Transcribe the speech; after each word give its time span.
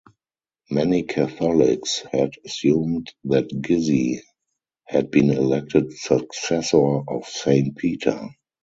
Many 0.71 1.03
Catholics 1.03 2.01
had 2.11 2.31
assumed 2.43 3.13
that 3.25 3.49
Gizzi 3.49 4.21
had 4.85 5.11
been 5.11 5.29
elected 5.29 5.93
successor 5.93 7.07
of 7.07 7.27
Saint 7.27 7.77
Peter. 7.77 8.19